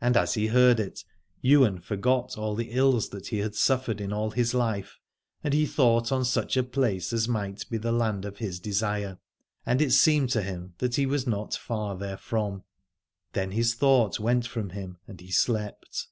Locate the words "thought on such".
5.66-6.56